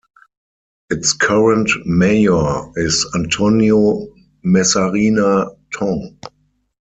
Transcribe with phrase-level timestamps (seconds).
[0.89, 4.07] Its current mayor is Antonio
[4.43, 6.17] Mezzarina Tong.